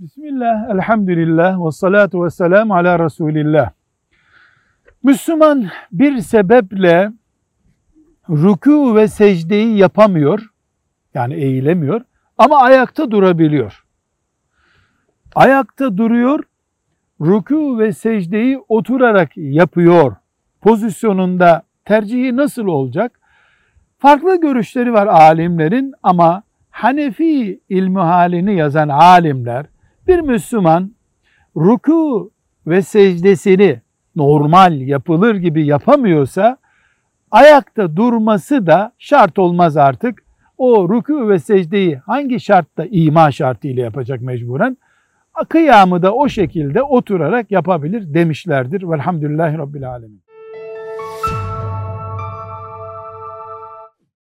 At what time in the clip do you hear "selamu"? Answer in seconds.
2.30-2.74